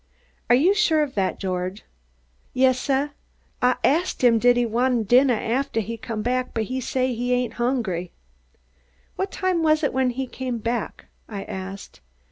"Are 0.49 0.55
you 0.55 0.73
sure 0.73 1.03
of 1.03 1.13
that, 1.13 1.37
George?" 1.39 1.83
"Yas, 2.55 2.79
suh, 2.79 3.09
Ah 3.61 3.77
ast 3.83 4.23
him 4.23 4.39
did 4.39 4.57
he 4.57 4.65
want 4.65 5.07
dinnah 5.07 5.35
aftah 5.39 5.81
he 5.81 5.95
come 5.95 6.23
back 6.23 6.55
but 6.55 6.63
he 6.63 6.81
say 6.81 7.13
he 7.13 7.31
ain't 7.33 7.53
hongry." 7.59 8.09
"What 9.15 9.31
time 9.31 9.61
was 9.61 9.83
it 9.83 9.93
when 9.93 10.09
he 10.09 10.25
came 10.25 10.57
back?" 10.57 11.05
I 11.29 11.43
asked. 11.43 12.01